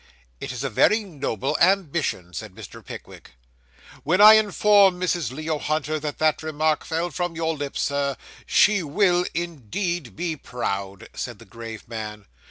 [0.39, 2.83] 'It is a very noble ambition,' said Mr.
[2.83, 3.33] Pickwick.
[4.03, 5.29] 'When I inform Mrs.
[5.31, 8.17] Leo Hunter, that that remark fell from your lips, sir,
[8.47, 12.25] she will indeed be proud,' said the grave man.